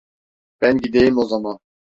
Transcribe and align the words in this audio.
Ben 0.61 0.77
gideyim 0.77 1.17
o 1.17 1.25
zaman. 1.25 1.59